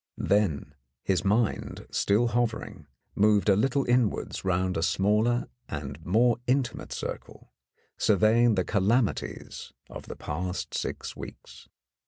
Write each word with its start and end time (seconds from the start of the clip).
Then 0.17 0.73
his 1.03 1.23
mind, 1.23 1.85
still 1.91 2.29
hovering, 2.29 2.87
moved 3.13 3.49
a 3.49 3.55
little 3.55 3.85
inwards 3.85 4.43
round 4.43 4.75
a 4.75 4.81
smaller 4.81 5.47
and 5.69 6.03
more 6.03 6.37
intimate 6.47 6.91
circle, 6.91 7.53
surveying 7.99 8.55
the 8.55 8.65
calamities 8.65 9.73
of 9.91 10.07
the 10.07 10.15
past 10.15 10.73
six 10.73 11.15
weeks. 11.15 11.69